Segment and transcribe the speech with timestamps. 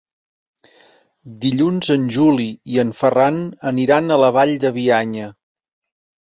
[1.43, 3.39] Dilluns en Juli i en Ferran
[3.75, 5.33] aniran a la Vall de Bianya.